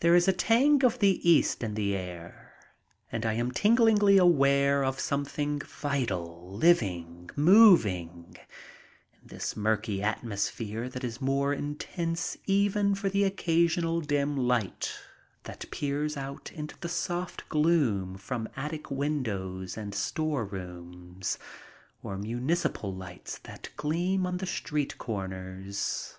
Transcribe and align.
There 0.00 0.14
is 0.14 0.28
a 0.28 0.34
tang 0.34 0.84
of 0.84 0.98
the 0.98 1.26
east 1.26 1.62
in 1.62 1.72
the 1.72 1.96
air 1.96 2.52
and 3.10 3.24
I 3.24 3.32
am 3.32 3.50
tinglingly 3.52 3.88
MEETING 3.88 3.96
BURKE 3.96 3.96
AND 3.96 4.02
WELLS 4.02 4.02
93 4.02 4.16
aware 4.52 4.84
of 4.84 5.00
something 5.00 5.60
vital, 5.60 6.52
living, 6.58 7.30
moving, 7.36 8.36
in 9.14 9.26
this 9.26 9.56
murky 9.56 10.02
atmosphere 10.02 10.90
that 10.90 11.02
is 11.04 11.22
more 11.22 11.54
intense 11.54 12.36
even 12.44 12.94
for 12.94 13.08
the 13.08 13.24
occasional 13.24 14.02
dim 14.02 14.36
light 14.36 14.92
that 15.44 15.64
peers 15.70 16.18
out 16.18 16.52
into 16.52 16.78
the 16.80 16.90
soft 16.90 17.48
gloom 17.48 18.18
from 18.18 18.46
attic 18.56 18.90
windows 18.90 19.78
and 19.78 19.94
storerooms, 19.94 21.38
or 22.02 22.18
municipal 22.18 22.94
lights 22.94 23.38
that 23.38 23.70
gleam 23.78 24.26
on 24.26 24.36
the 24.36 24.44
street 24.46 24.98
corners'. 24.98 26.18